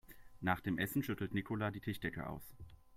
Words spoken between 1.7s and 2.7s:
Tischdecke aus.